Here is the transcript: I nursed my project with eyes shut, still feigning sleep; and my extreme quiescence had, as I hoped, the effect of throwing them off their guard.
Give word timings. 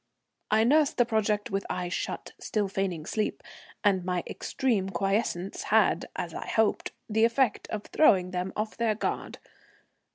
I 0.49 0.63
nursed 0.63 0.97
my 0.97 1.03
project 1.05 1.51
with 1.51 1.63
eyes 1.69 1.93
shut, 1.93 2.31
still 2.39 2.67
feigning 2.67 3.05
sleep; 3.05 3.43
and 3.83 4.03
my 4.03 4.23
extreme 4.25 4.89
quiescence 4.89 5.61
had, 5.65 6.05
as 6.15 6.33
I 6.33 6.47
hoped, 6.47 6.91
the 7.07 7.23
effect 7.23 7.67
of 7.69 7.83
throwing 7.85 8.31
them 8.31 8.51
off 8.55 8.75
their 8.75 8.95
guard. 8.95 9.37